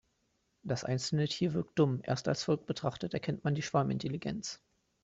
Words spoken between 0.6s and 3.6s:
Das einzelne Tier wirkt dumm, erst als Volk betrachtet erkennt man